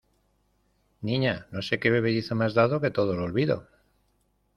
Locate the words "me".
2.33-2.45